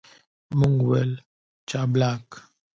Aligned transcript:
موږ 0.59 0.75
وویل، 0.81 1.13
جاپلاک. 1.69 2.27